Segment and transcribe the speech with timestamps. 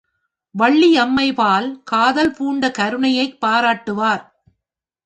[0.55, 4.25] வள்ளியம்மைபால் காதல் பூண்ட கருணையைப் பாராட்டுவார்.